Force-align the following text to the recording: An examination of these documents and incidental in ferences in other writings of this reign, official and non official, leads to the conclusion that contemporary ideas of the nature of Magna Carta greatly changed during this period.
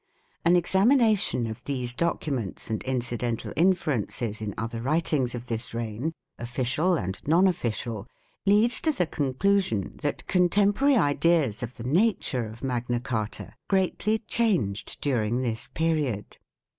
An 0.43 0.55
examination 0.55 1.45
of 1.45 1.63
these 1.65 1.93
documents 1.93 2.71
and 2.71 2.81
incidental 2.85 3.51
in 3.55 3.73
ferences 3.75 4.41
in 4.41 4.55
other 4.57 4.81
writings 4.81 5.35
of 5.35 5.45
this 5.45 5.75
reign, 5.75 6.13
official 6.39 6.95
and 6.97 7.21
non 7.27 7.45
official, 7.45 8.07
leads 8.43 8.81
to 8.81 8.91
the 8.91 9.05
conclusion 9.05 9.99
that 10.01 10.25
contemporary 10.25 10.97
ideas 10.97 11.61
of 11.61 11.75
the 11.77 11.83
nature 11.83 12.45
of 12.45 12.63
Magna 12.63 12.99
Carta 12.99 13.53
greatly 13.69 14.17
changed 14.17 14.99
during 15.01 15.43
this 15.43 15.67
period. 15.67 16.39